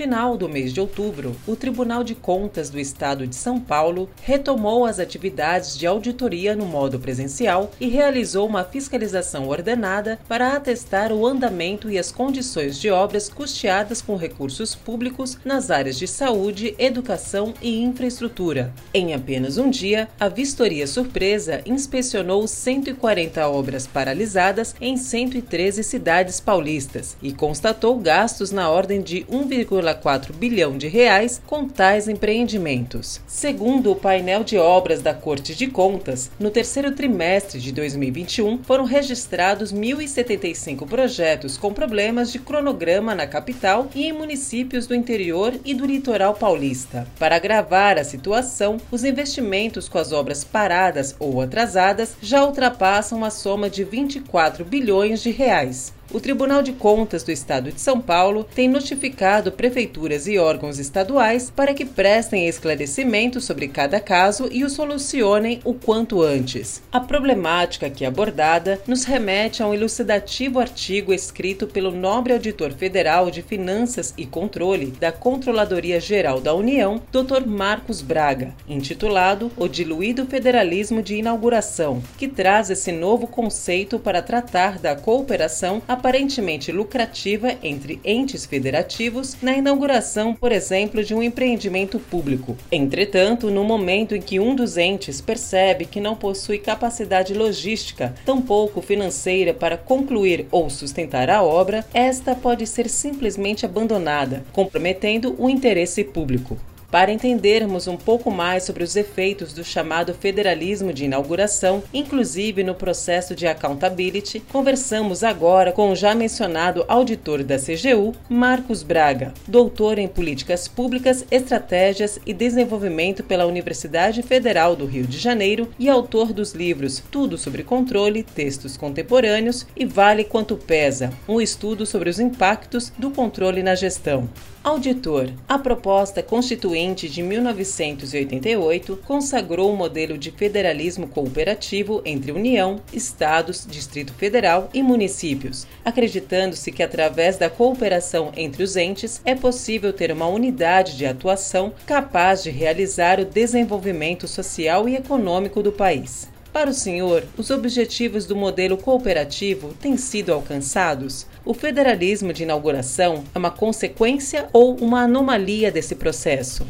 [0.00, 4.86] Final do mês de outubro, o Tribunal de Contas do Estado de São Paulo retomou
[4.86, 11.26] as atividades de auditoria no modo presencial e realizou uma fiscalização ordenada para atestar o
[11.26, 17.52] andamento e as condições de obras custeadas com recursos públicos nas áreas de saúde, educação
[17.60, 18.72] e infraestrutura.
[18.94, 27.18] Em apenas um dia, a vistoria surpresa inspecionou 140 obras paralisadas em 113 cidades paulistas
[27.20, 33.20] e constatou gastos na ordem de 1, 1,4 bilhão de reais com tais empreendimentos.
[33.26, 38.84] Segundo o painel de obras da Corte de Contas, no terceiro trimestre de 2021 foram
[38.84, 45.74] registrados 1.075 projetos com problemas de cronograma na capital e em municípios do interior e
[45.74, 47.06] do litoral paulista.
[47.18, 53.30] Para agravar a situação, os investimentos com as obras paradas ou atrasadas já ultrapassam a
[53.30, 58.44] soma de 24 bilhões de reais o Tribunal de Contas do Estado de São Paulo
[58.54, 64.70] tem notificado prefeituras e órgãos estaduais para que prestem esclarecimento sobre cada caso e o
[64.70, 66.82] solucionem o quanto antes.
[66.90, 73.30] A problemática aqui abordada nos remete a um elucidativo artigo escrito pelo nobre auditor federal
[73.30, 77.46] de Finanças e Controle da Controladoria Geral da União, Dr.
[77.46, 84.78] Marcos Braga, intitulado O Diluído Federalismo de Inauguração, que traz esse novo conceito para tratar
[84.78, 91.98] da cooperação a aparentemente lucrativa entre entes federativos na inauguração, por exemplo, de um empreendimento
[91.98, 92.56] público.
[92.72, 98.80] Entretanto, no momento em que um dos entes percebe que não possui capacidade logística, tampouco
[98.80, 106.02] financeira para concluir ou sustentar a obra, esta pode ser simplesmente abandonada, comprometendo o interesse
[106.02, 106.56] público.
[106.90, 112.74] Para entendermos um pouco mais sobre os efeitos do chamado federalismo de inauguração, inclusive no
[112.74, 119.98] processo de accountability, conversamos agora com o já mencionado auditor da CGU, Marcos Braga, doutor
[119.98, 126.32] em políticas públicas, estratégias e desenvolvimento pela Universidade Federal do Rio de Janeiro e autor
[126.32, 132.18] dos livros Tudo sobre Controle, Textos Contemporâneos e Vale Quanto Pesa, um estudo sobre os
[132.18, 134.28] impactos do controle na gestão.
[134.62, 142.80] Auditor, a proposta constituinte de 1988 consagrou o um modelo de federalismo cooperativo entre União,
[142.90, 149.92] Estados, Distrito Federal e municípios, acreditando-se que através da cooperação entre os entes é possível
[149.92, 156.29] ter uma unidade de atuação capaz de realizar o desenvolvimento social e econômico do país.
[156.52, 161.24] Para o senhor, os objetivos do modelo cooperativo têm sido alcançados?
[161.44, 166.66] O federalismo de inauguração é uma consequência ou uma anomalia desse processo?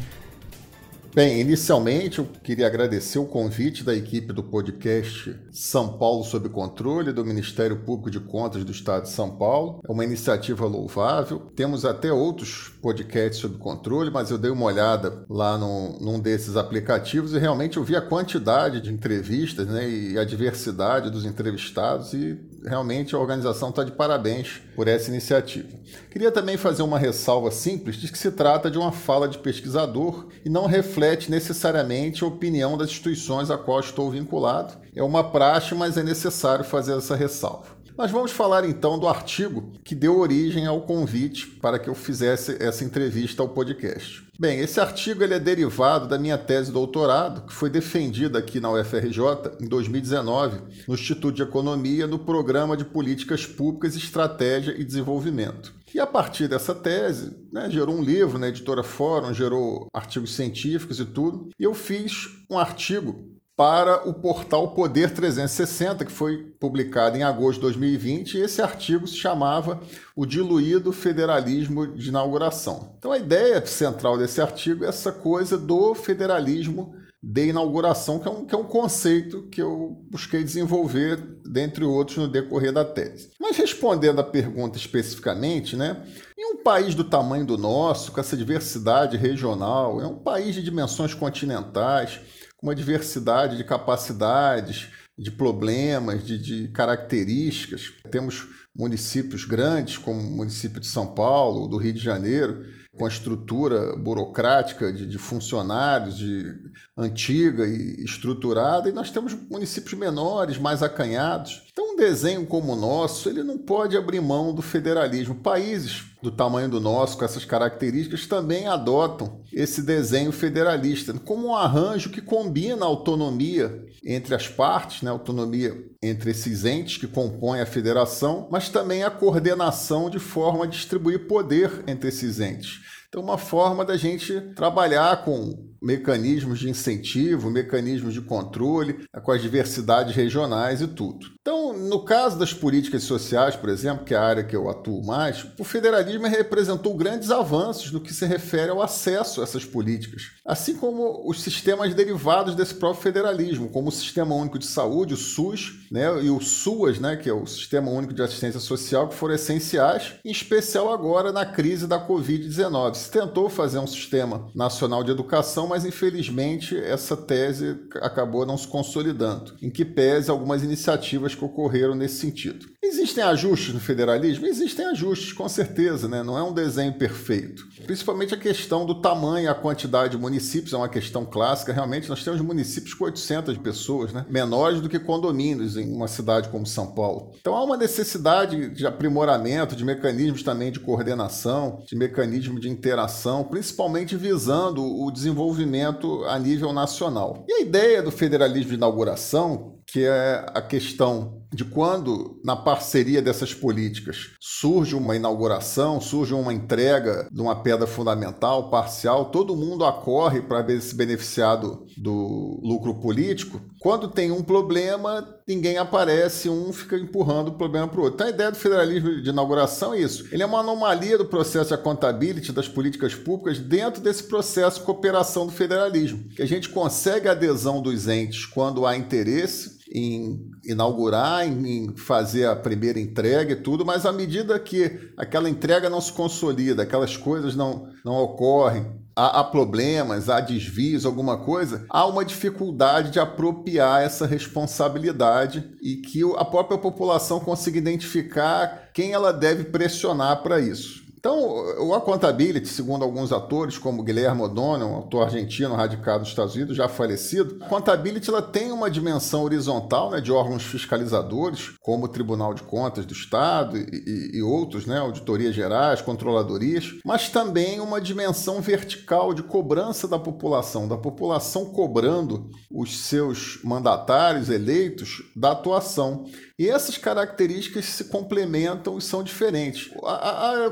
[1.13, 7.11] Bem, inicialmente eu queria agradecer o convite da equipe do podcast São Paulo sob Controle
[7.11, 9.81] do Ministério Público de Contas do Estado de São Paulo.
[9.85, 11.51] É uma iniciativa louvável.
[11.53, 16.55] Temos até outros podcasts sob controle, mas eu dei uma olhada lá no, num desses
[16.55, 22.13] aplicativos e realmente eu vi a quantidade de entrevistas né, e a diversidade dos entrevistados
[22.13, 25.69] e realmente a organização está de parabéns por essa iniciativa.
[26.09, 30.27] Queria também fazer uma ressalva simples de que se trata de uma fala de pesquisador
[30.45, 34.73] e não reflete necessariamente a opinião das instituições a qual estou vinculado.
[34.95, 37.81] É uma praxe, mas é necessário fazer essa ressalva.
[37.97, 42.57] Mas vamos falar então do artigo que deu origem ao convite para que eu fizesse
[42.59, 44.30] essa entrevista ao podcast.
[44.41, 48.59] Bem, esse artigo ele é derivado da minha tese de doutorado, que foi defendida aqui
[48.59, 49.19] na UFRJ
[49.61, 55.71] em 2019, no Instituto de Economia, no Programa de Políticas Públicas, Estratégia e Desenvolvimento.
[55.93, 60.99] E a partir dessa tese, né, gerou um livro na editora Fórum, gerou artigos científicos
[60.99, 61.49] e tudo.
[61.59, 63.23] E eu fiz um artigo
[63.61, 69.05] para o portal Poder 360, que foi publicado em agosto de 2020, e esse artigo
[69.05, 69.79] se chamava
[70.15, 72.95] O Diluído Federalismo de Inauguração.
[72.97, 78.31] Então a ideia central desse artigo é essa coisa do federalismo de inauguração, que é,
[78.31, 83.29] um, que é um conceito que eu busquei desenvolver, dentre outros, no decorrer da tese.
[83.39, 86.03] Mas respondendo à pergunta especificamente, né?
[86.35, 90.63] Em um país do tamanho do nosso, com essa diversidade regional, é um país de
[90.63, 92.19] dimensões continentais,
[92.61, 97.93] uma diversidade de capacidades, de problemas, de, de características.
[98.09, 102.65] Temos municípios grandes, como o município de São Paulo, do Rio de Janeiro,
[102.97, 106.53] com a estrutura burocrática de, de funcionários, de
[107.03, 111.63] antiga e estruturada, e nós temos municípios menores, mais acanhados.
[111.71, 115.35] Então, um desenho como o nosso, ele não pode abrir mão do federalismo.
[115.35, 121.55] Países do tamanho do nosso, com essas características, também adotam esse desenho federalista como um
[121.55, 127.61] arranjo que combina a autonomia entre as partes, né, autonomia entre esses entes que compõem
[127.61, 132.79] a federação, mas também a coordenação de forma a distribuir poder entre esses entes.
[133.11, 139.41] Então, uma forma da gente trabalhar com mecanismos de incentivo, mecanismos de controle, com as
[139.41, 141.27] diversidades regionais e tudo.
[141.41, 145.05] Então, no caso das políticas sociais, por exemplo, que é a área que eu atuo
[145.05, 150.31] mais, o federalismo representou grandes avanços no que se refere ao acesso a essas políticas,
[150.45, 155.17] assim como os sistemas derivados desse próprio federalismo, como o Sistema Único de Saúde, o
[155.17, 159.15] SUS, né, e o SUAS, né, que é o Sistema Único de Assistência Social, que
[159.15, 162.95] foram essenciais, em especial agora na crise da Covid-19.
[162.95, 168.67] Se tentou fazer um sistema nacional de educação, mas infelizmente essa tese acabou não se
[168.67, 171.60] consolidando, em que pese algumas iniciativas que ocorreram
[171.95, 172.70] nesse sentido.
[172.83, 174.47] Existem ajustes no federalismo?
[174.47, 176.23] Existem ajustes, com certeza, né?
[176.23, 177.67] não é um desenho perfeito.
[177.85, 181.71] Principalmente a questão do tamanho e a quantidade de municípios é uma questão clássica.
[181.71, 184.25] Realmente, nós temos municípios com 800 pessoas, né?
[184.27, 187.33] menores do que condomínios em uma cidade como São Paulo.
[187.39, 193.43] Então há uma necessidade de aprimoramento, de mecanismos também de coordenação, de mecanismo de interação,
[193.43, 197.45] principalmente visando o desenvolvimento a nível nacional.
[197.47, 203.21] E a ideia do federalismo de inauguração, que é a questão de quando, na parceria
[203.21, 209.83] dessas políticas, surge uma inauguração, surge uma entrega de uma pedra fundamental, parcial, todo mundo
[209.83, 213.59] acorre para se beneficiar do, do lucro político.
[213.77, 218.15] Quando tem um problema, ninguém aparece, um fica empurrando o problema para o outro.
[218.15, 220.25] Então, a ideia do federalismo de inauguração é isso.
[220.31, 224.85] Ele é uma anomalia do processo de accountability das políticas públicas dentro desse processo de
[224.85, 230.49] cooperação do federalismo, que a gente consegue a adesão dos entes quando há interesse, em
[230.63, 235.99] inaugurar, em fazer a primeira entrega e tudo, mas à medida que aquela entrega não
[235.99, 238.85] se consolida, aquelas coisas não, não ocorrem,
[239.15, 245.97] há, há problemas, há desvios, alguma coisa, há uma dificuldade de apropriar essa responsabilidade e
[245.97, 251.01] que a própria população consiga identificar quem ela deve pressionar para isso.
[251.21, 251.37] Então,
[251.77, 256.75] o Accountability, segundo alguns atores, como Guilherme O'Donnell, um autor argentino radicado nos Estados Unidos,
[256.75, 262.07] já falecido, a Accountability ela tem uma dimensão horizontal né, de órgãos fiscalizadores, como o
[262.07, 267.79] Tribunal de Contas do Estado e, e, e outros, né, auditorias gerais, controladorias, mas também
[267.79, 275.51] uma dimensão vertical de cobrança da população, da população cobrando os seus mandatários eleitos da
[275.51, 276.25] atuação.
[276.57, 279.91] E essas características se complementam e são diferentes.
[280.03, 280.71] A, a,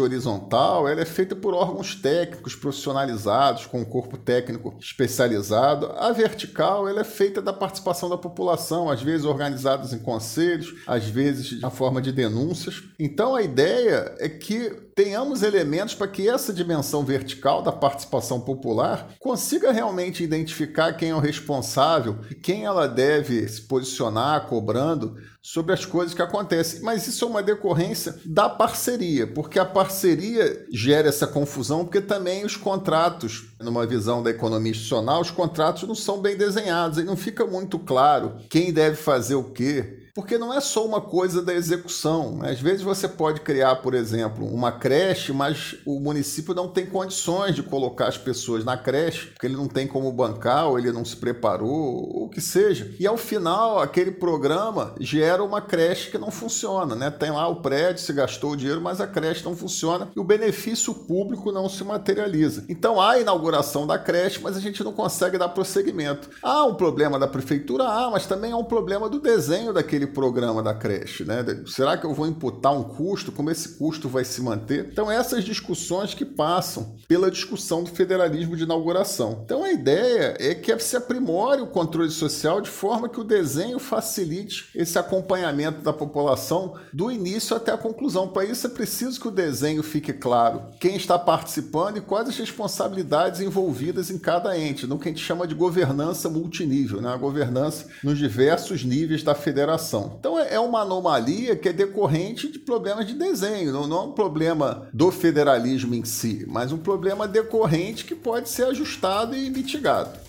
[0.00, 5.92] horizontal ela é feita por órgãos técnicos profissionalizados, com um corpo técnico especializado.
[5.96, 11.04] A vertical ela é feita da participação da população, às vezes organizadas em conselhos, às
[11.04, 12.82] vezes na forma de denúncias.
[12.98, 19.08] Então a ideia é que tenhamos elementos para que essa dimensão vertical da participação popular
[19.18, 25.74] consiga realmente identificar quem é o responsável e quem ela deve se posicionar cobrando sobre
[25.74, 26.80] as coisas que acontecem.
[26.80, 32.46] Mas isso é uma decorrência da parceria, porque a parceria gera essa confusão, porque também
[32.46, 37.14] os contratos, numa visão da economia institucional, os contratos não são bem desenhados e não
[37.14, 41.52] fica muito claro quem deve fazer o quê porque não é só uma coisa da
[41.52, 42.38] execução.
[42.42, 47.56] Às vezes você pode criar, por exemplo, uma creche, mas o município não tem condições
[47.56, 51.04] de colocar as pessoas na creche, porque ele não tem como bancar, ou ele não
[51.04, 52.94] se preparou, ou o que seja.
[52.98, 57.10] E ao final, aquele programa gera uma creche que não funciona, né?
[57.10, 60.24] Tem lá o prédio, se gastou o dinheiro, mas a creche não funciona e o
[60.24, 62.64] benefício público não se materializa.
[62.68, 66.30] Então há a inauguração da creche, mas a gente não consegue dar prosseguimento.
[66.40, 70.62] Há um problema da prefeitura, há, mas também há um problema do desenho daquele programa
[70.62, 71.44] da creche, né?
[71.66, 73.32] Será que eu vou imputar um custo?
[73.32, 74.88] Como esse custo vai se manter?
[74.90, 79.42] Então, essas discussões que passam pela discussão do federalismo de inauguração.
[79.44, 83.78] Então, a ideia é que se aprimore o controle social de forma que o desenho
[83.78, 88.28] facilite esse acompanhamento da população do início até a conclusão.
[88.28, 92.36] Para isso, é preciso que o desenho fique claro quem está participando e quais as
[92.36, 97.10] responsabilidades envolvidas em cada ente, no que a gente chama de governança multinível, né?
[97.10, 99.93] a governança nos diversos níveis da federação.
[100.18, 104.02] Então é, é uma anomalia que é decorrente de problemas de desenho, não, não é
[104.06, 109.50] um problema do federalismo em si, mas um problema decorrente que pode ser ajustado e
[109.50, 110.24] mitigado.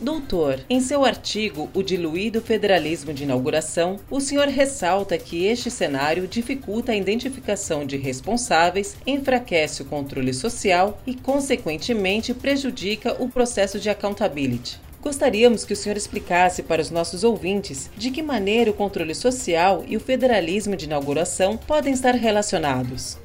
[0.00, 6.26] Doutor, em seu artigo O Diluído Federalismo de Inauguração, o senhor ressalta que este cenário
[6.26, 13.90] dificulta a identificação de responsáveis, enfraquece o controle social e, consequentemente, prejudica o processo de
[13.90, 14.80] accountability.
[15.02, 19.82] Gostaríamos que o senhor explicasse para os nossos ouvintes de que maneira o controle social
[19.86, 23.18] e o federalismo de inauguração podem estar relacionados.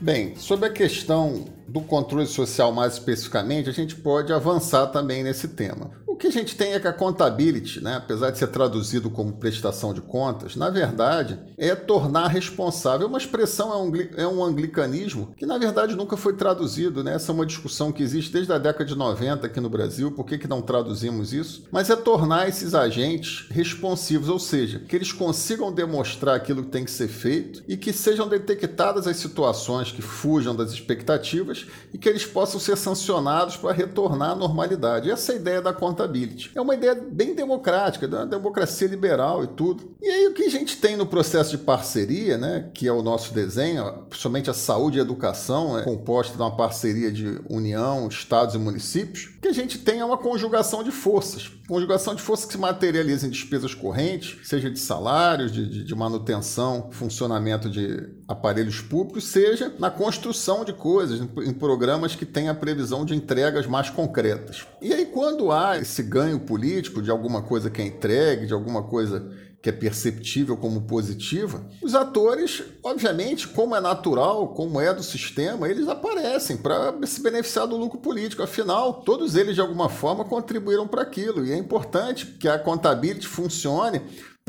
[0.00, 5.48] Bem, sobre a questão do controle social mais especificamente, a gente pode avançar também nesse
[5.48, 9.32] tema que a gente tem é que a contability, né, apesar de ser traduzido como
[9.32, 13.06] prestação de contas, na verdade é tornar responsável.
[13.06, 17.02] Uma expressão é um, é um anglicanismo que, na verdade, nunca foi traduzido.
[17.02, 17.14] Né?
[17.14, 20.12] Essa é uma discussão que existe desde a década de 90 aqui no Brasil.
[20.12, 21.64] Por que, que não traduzimos isso?
[21.72, 26.84] Mas é tornar esses agentes responsivos, ou seja, que eles consigam demonstrar aquilo que tem
[26.84, 32.08] que ser feito e que sejam detectadas as situações que fujam das expectativas e que
[32.08, 35.10] eles possam ser sancionados para retornar à normalidade.
[35.10, 36.50] Essa é a ideia da contabilidade accountability.
[36.54, 39.94] É uma ideia bem democrática, da democracia liberal e tudo.
[40.02, 43.02] E aí o que a gente tem no processo de parceria, né, que é o
[43.02, 48.08] nosso desenho, principalmente a saúde e a educação, é composta de uma parceria de União,
[48.08, 51.50] estados e municípios, que a gente tem é uma conjugação de forças.
[51.68, 55.94] Conjugação de forças que se materializa em despesas correntes, seja de salários, de, de, de
[55.94, 62.54] manutenção, funcionamento de aparelhos públicos, seja na construção de coisas, em programas que têm a
[62.54, 64.64] previsão de entregas mais concretas.
[64.80, 68.84] E aí, quando há esse ganho político de alguma coisa que é entregue, de alguma
[68.84, 69.28] coisa
[69.60, 75.68] que é perceptível como positiva, os atores, obviamente, como é natural, como é do sistema,
[75.68, 78.44] eles aparecem para se beneficiar do lucro político.
[78.44, 83.26] Afinal, todos eles de alguma forma contribuíram para aquilo e é importante que a contabilidade
[83.26, 84.00] funcione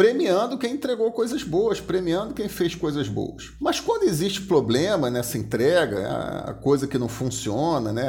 [0.01, 3.51] premiando quem entregou coisas boas, premiando quem fez coisas boas.
[3.59, 8.03] Mas quando existe problema nessa entrega, é a coisa que não funciona, né?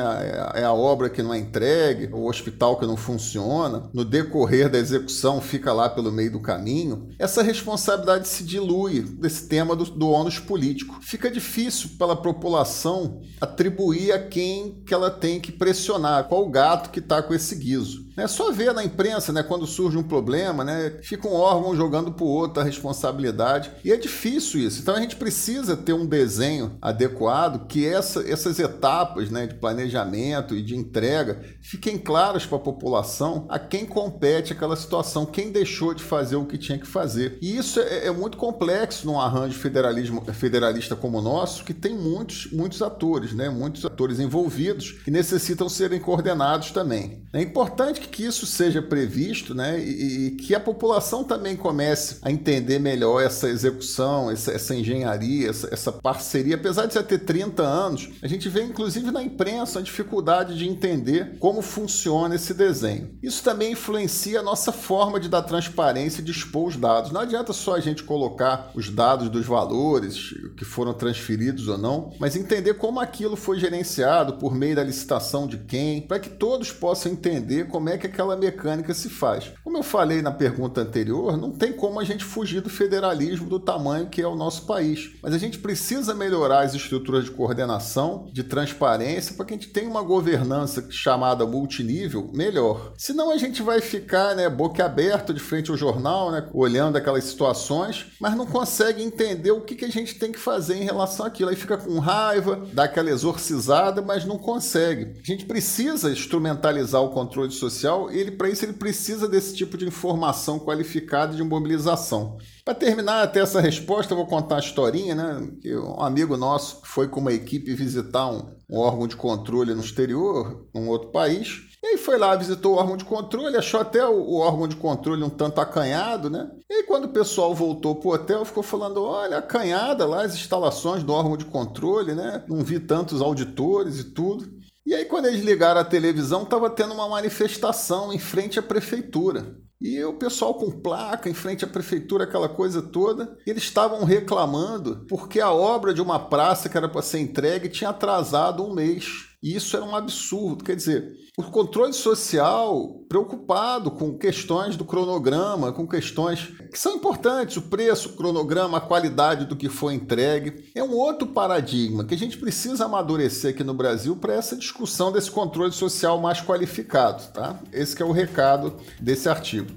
[0.54, 4.78] é a obra que não é entregue, o hospital que não funciona, no decorrer da
[4.78, 10.08] execução fica lá pelo meio do caminho, essa responsabilidade se dilui desse tema do, do
[10.08, 10.99] ônus político.
[11.02, 16.90] Fica difícil pela população atribuir a quem que ela tem que pressionar, qual o gato
[16.90, 18.02] que está com esse guiso.
[18.16, 22.12] É só ver na imprensa, né, quando surge um problema, né, fica um órgão jogando
[22.12, 23.70] para o outro a responsabilidade.
[23.82, 24.80] E é difícil isso.
[24.80, 30.54] Então a gente precisa ter um desenho adequado que essa, essas etapas né, de planejamento
[30.54, 35.94] e de entrega fiquem claras para a população a quem compete aquela situação, quem deixou
[35.94, 37.38] de fazer o que tinha que fazer.
[37.40, 41.94] E isso é, é muito complexo num arranjo federalismo, federalista como o nosso, que tem
[41.94, 47.26] muitos, muitos atores, né, muitos atores envolvidos que necessitam serem coordenados também.
[47.32, 52.30] É importante que isso seja previsto né, e, e, que a população também comece a
[52.30, 56.56] entender melhor essa execução, essa, essa engenharia, essa, essa, parceria.
[56.56, 60.68] Apesar de já ter 30 anos, a gente vê inclusive na imprensa a dificuldade de
[60.68, 63.10] entender como funciona esse desenho.
[63.22, 67.12] Isso também influencia a nossa forma de dar transparência e de expor os dados.
[67.12, 72.12] Não adianta só a gente colocar os dados dos valores que foram transferidos ou não,
[72.18, 76.72] mas entender como aquilo foi gerenciado por meio da licitação de quem, para que todos
[76.72, 79.52] possam entender como é que aquela mecânica se faz.
[79.62, 83.60] Como eu falei na pergunta anterior, não tem como a gente fugir do federalismo do
[83.60, 85.12] tamanho que é o nosso país.
[85.22, 89.69] Mas a gente precisa melhorar as estruturas de coordenação, de transparência, para que a gente
[89.69, 92.92] tenha uma governança chamada multinível melhor.
[92.99, 97.25] Senão a gente vai ficar né, boca aberta de frente ao jornal, né, olhando aquelas
[97.25, 101.25] situações, mas não consegue entender o que, que a gente tem que fazer em relação
[101.25, 101.50] àquilo.
[101.50, 105.21] Aí fica com raiva, dá aquela exorcizada, mas não consegue.
[105.21, 109.87] A gente precisa instrumentalizar o controle social ele para isso ele precisa desse tipo de
[109.87, 112.38] informação qualificada de mobilização.
[112.64, 115.49] Para terminar até essa resposta, eu vou contar uma historinha, né?
[115.61, 119.80] Que um amigo nosso foi com uma equipe visitar um, um órgão de controle no
[119.80, 121.71] exterior, num outro país.
[121.82, 125.25] E aí foi lá, visitou o órgão de controle, achou até o, órgão de controle
[125.25, 126.49] um tanto acanhado, né?
[126.71, 131.02] E aí quando o pessoal voltou pro hotel, ficou falando, olha, acanhada lá as instalações
[131.02, 132.44] do órgão de controle, né?
[132.49, 134.62] Não vi tantos auditores e tudo.
[134.85, 139.56] E aí, quando eles ligaram a televisão, estava tendo uma manifestação em frente à prefeitura.
[139.82, 145.04] E o pessoal com placa em frente à prefeitura, aquela coisa toda, eles estavam reclamando
[145.08, 149.31] porque a obra de uma praça que era para ser entregue tinha atrasado um mês.
[149.42, 150.62] E isso era um absurdo.
[150.62, 157.56] Quer dizer, o controle social preocupado com questões do cronograma, com questões que são importantes,
[157.56, 160.70] o preço, o cronograma, a qualidade do que foi entregue.
[160.75, 165.11] É um outro paradigma que a gente precisa amadurecer aqui no Brasil para essa discussão
[165.11, 167.32] desse controle social mais qualificado.
[167.32, 167.58] Tá?
[167.72, 169.72] Esse é o recado desse artigo.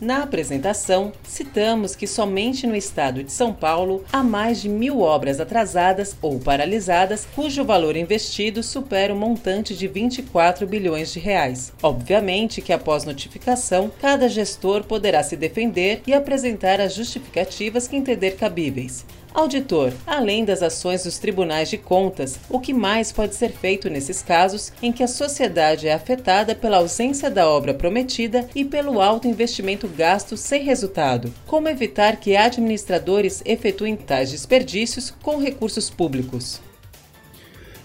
[0.00, 5.38] Na apresentação, citamos que somente no estado de São Paulo há mais de mil obras
[5.38, 11.72] atrasadas ou paralisadas, cujo valor investido supera o montante de 24 bilhões de reais.
[11.82, 18.32] Obviamente que após notificação, cada gestor poderá se defender e apresentar as justificativas que entender
[18.32, 19.04] cabíveis.
[19.34, 24.22] Auditor, além das ações dos tribunais de contas, o que mais pode ser feito nesses
[24.22, 29.26] casos em que a sociedade é afetada pela ausência da obra prometida e pelo alto
[29.26, 31.34] investimento gasto sem resultado?
[31.48, 36.60] Como evitar que administradores efetuem tais desperdícios com recursos públicos?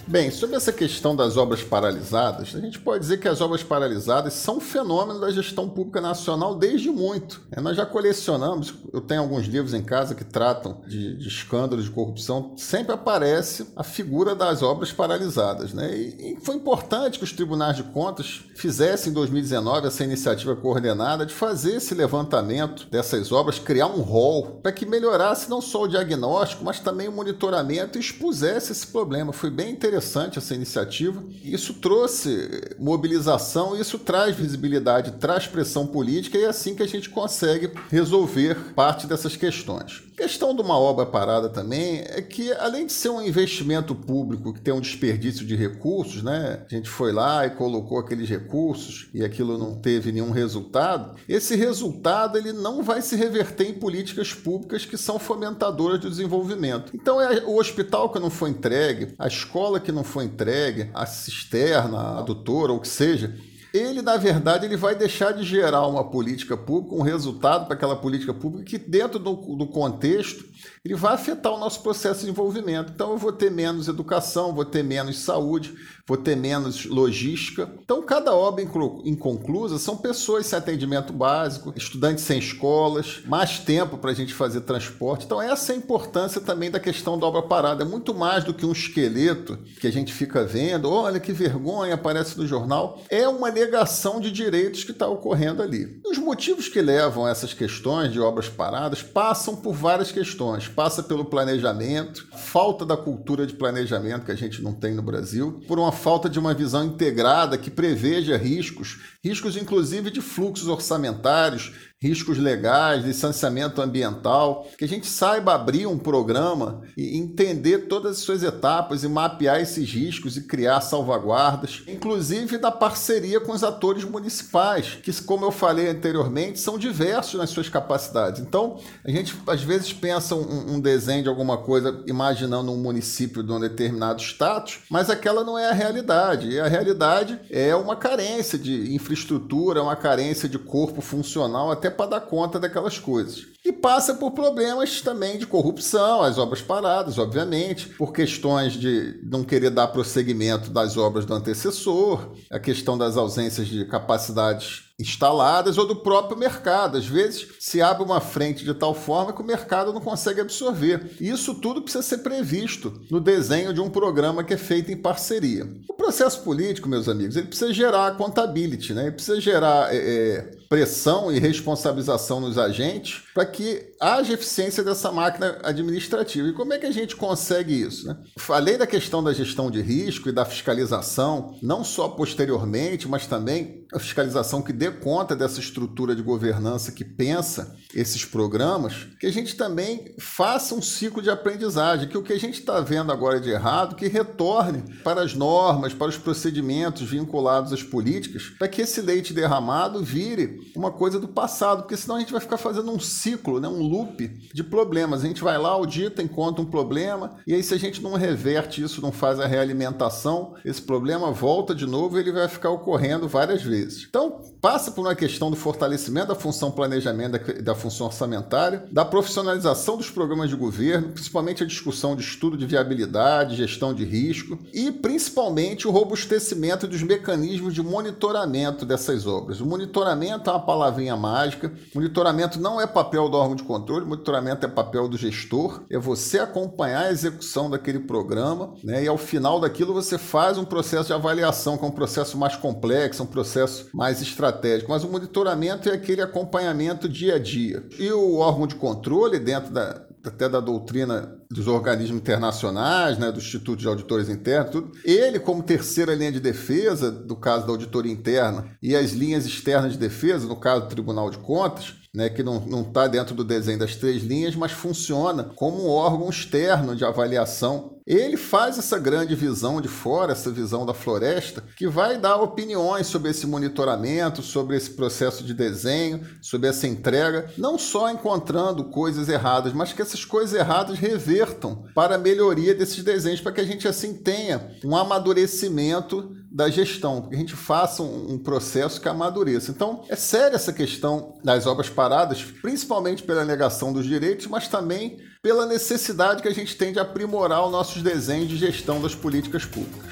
[0.10, 4.34] Bem, sobre essa questão das obras paralisadas, a gente pode dizer que as obras paralisadas
[4.34, 7.44] são um fenômeno da gestão pública nacional desde muito.
[7.52, 11.86] É, nós já colecionamos, eu tenho alguns livros em casa que tratam de, de escândalos
[11.86, 15.76] de corrupção, sempre aparece a figura das obras paralisadas.
[15.76, 15.96] Né?
[15.96, 21.24] E, e foi importante que os tribunais de contas fizessem em 2019 essa iniciativa coordenada
[21.24, 25.88] de fazer esse levantamento dessas obras, criar um rol para que melhorasse não só o
[25.88, 29.32] diagnóstico, mas também o monitoramento e expusesse esse problema.
[29.32, 31.24] Foi bem interessante interessante essa iniciativa.
[31.44, 37.10] Isso trouxe mobilização, isso traz visibilidade, traz pressão política e é assim que a gente
[37.10, 40.04] consegue resolver parte dessas questões.
[40.14, 44.54] A questão de uma obra parada também é que, além de ser um investimento público
[44.54, 46.66] que tem um desperdício de recursos, né?
[46.70, 51.16] A gente foi lá e colocou aqueles recursos e aquilo não teve nenhum resultado.
[51.28, 56.92] Esse resultado ele não vai se reverter em políticas públicas que são fomentadoras do desenvolvimento.
[56.94, 60.92] Então é o hospital que não foi entregue, a escola que que não foi entregue,
[60.94, 63.36] a cisterna, a doutora, ou o que seja,
[63.74, 67.96] ele, na verdade, ele vai deixar de gerar uma política pública, um resultado para aquela
[67.96, 70.46] política pública que, dentro do, do contexto,
[70.84, 72.92] ele vai afetar o nosso processo de desenvolvimento.
[72.94, 75.74] Então, eu vou ter menos educação, vou ter menos saúde,
[76.10, 77.72] vou ter menos logística.
[77.84, 78.66] Então, cada obra
[79.06, 84.62] inconclusa são pessoas sem atendimento básico, estudantes sem escolas, mais tempo para a gente fazer
[84.62, 85.26] transporte.
[85.26, 87.84] Então, essa é a importância também da questão da obra parada.
[87.84, 91.94] É muito mais do que um esqueleto que a gente fica vendo, olha que vergonha,
[91.94, 93.00] aparece no jornal.
[93.08, 96.02] É uma negação de direitos que está ocorrendo ali.
[96.06, 101.04] Os motivos que levam a essas questões de obras paradas passam por várias questões passa
[101.04, 105.78] pelo planejamento, falta da cultura de planejamento que a gente não tem no Brasil, por
[105.78, 112.38] uma falta de uma visão integrada que preveja riscos, riscos inclusive de fluxos orçamentários, riscos
[112.38, 118.42] legais, licenciamento ambiental, que a gente saiba abrir um programa e entender todas as suas
[118.42, 124.98] etapas e mapear esses riscos e criar salvaguardas, inclusive da parceria com os atores municipais,
[125.04, 128.42] que, como eu falei anteriormente, são diversos nas suas capacidades.
[128.42, 133.44] Então, a gente às vezes pensa um, um desenho de alguma coisa imaginando um município
[133.44, 136.50] de um determinado status, mas aquela não é a realidade.
[136.50, 142.12] E a realidade é uma carência de infraestrutura, uma carência de corpo funcional, até para
[142.12, 143.46] dar conta daquelas coisas.
[143.66, 149.44] E passa por problemas também de corrupção, as obras paradas, obviamente, por questões de não
[149.44, 155.88] querer dar prosseguimento das obras do antecessor, a questão das ausências de capacidades instaladas ou
[155.88, 156.98] do próprio mercado.
[156.98, 161.16] Às vezes se abre uma frente de tal forma que o mercado não consegue absorver.
[161.20, 164.98] E isso tudo precisa ser previsto no desenho de um programa que é feito em
[164.98, 165.68] parceria.
[165.88, 169.04] O processo político, meus amigos, ele precisa gerar accountability, né?
[169.04, 175.12] ele precisa gerar é, é pressão e responsabilização nos agentes para que haja eficiência dessa
[175.12, 176.48] máquina administrativa.
[176.48, 178.08] E como é que a gente consegue isso?
[178.08, 178.18] Né?
[178.38, 183.79] Falei da questão da gestão de risco e da fiscalização, não só posteriormente, mas também
[183.92, 189.32] a fiscalização que dê conta dessa estrutura de governança que pensa esses programas, que a
[189.32, 193.40] gente também faça um ciclo de aprendizagem, que o que a gente está vendo agora
[193.40, 198.82] de errado, que retorne para as normas, para os procedimentos vinculados às políticas, para que
[198.82, 202.92] esse leite derramado vire uma coisa do passado, porque senão a gente vai ficar fazendo
[202.92, 205.24] um ciclo, né, um loop de problemas.
[205.24, 208.84] A gente vai lá, audita, encontra um problema, e aí se a gente não reverte
[208.84, 213.28] isso, não faz a realimentação, esse problema volta de novo e ele vai ficar ocorrendo
[213.28, 213.79] várias vezes.
[214.10, 219.06] Então, passa por uma questão do fortalecimento da função planejamento, da, da função orçamentária, da
[219.06, 224.60] profissionalização dos programas de governo, principalmente a discussão de estudo de viabilidade, gestão de risco
[224.74, 229.62] e principalmente o robustecimento dos mecanismos de monitoramento dessas obras.
[229.62, 231.72] O monitoramento é uma palavrinha mágica.
[231.94, 236.40] Monitoramento não é papel do órgão de controle, monitoramento é papel do gestor, é você
[236.40, 239.04] acompanhar a execução daquele programa, né?
[239.04, 242.56] E ao final daquilo você faz um processo de avaliação, que é um processo mais
[242.56, 244.92] complexo, um processo mais estratégico.
[244.92, 247.84] Mas o monitoramento é aquele acompanhamento dia a dia.
[247.98, 253.40] E o órgão de controle, dentro da, até da doutrina dos organismos internacionais, né, do
[253.40, 254.92] Instituto de Auditores Internos, tudo.
[255.04, 259.94] Ele, como terceira linha de defesa, do caso da auditoria interna, e as linhas externas
[259.94, 263.80] de defesa, no caso do Tribunal de Contas, né, que não está dentro do desenho
[263.80, 267.98] das três linhas, mas funciona como um órgão externo de avaliação.
[268.06, 273.08] Ele faz essa grande visão de fora, essa visão da floresta, que vai dar opiniões
[273.08, 279.30] sobre esse monitoramento, sobre esse processo de desenho, sobre essa entrega, não só encontrando coisas
[279.30, 283.66] erradas, mas que essas coisas erradas revertam para a melhoria desses desenhos, para que a
[283.66, 289.72] gente assim tenha um amadurecimento da gestão, que a gente faça um, processo que amadureça.
[289.72, 295.20] Então, é séria essa questão das obras paradas, principalmente pela negação dos direitos, mas também
[295.44, 299.64] pela necessidade que a gente tem de aprimorar os nossos desenhos de gestão das políticas
[299.64, 300.12] públicas.